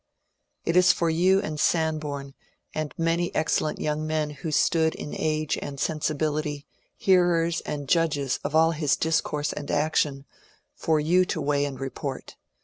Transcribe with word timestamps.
It 0.65 0.75
is 0.75 0.91
for 0.91 1.11
you 1.11 1.41
and 1.41 1.59
Sanborn 1.59 2.33
and 2.73 2.91
many 2.97 3.35
excellent 3.35 3.77
young 3.79 4.07
men 4.07 4.31
who 4.31 4.49
stood 4.49 4.95
in 4.95 5.13
age 5.15 5.59
and 5.61 5.79
sensibility 5.79 6.65
hearers 6.97 7.61
and 7.67 7.87
judges 7.87 8.39
of 8.43 8.55
all 8.55 8.71
his 8.71 8.95
discourse 8.95 9.53
and 9.53 9.69
action— 9.69 10.25
for 10.83 10.99
you 10.99 11.23
to 11.25 11.39
weigh 11.39 11.65
and 11.65 11.79
report. 11.79 12.35